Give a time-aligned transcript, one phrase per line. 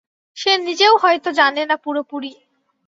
[0.37, 2.31] সে নিজেও হয়তো জানে না পুরোপুরি।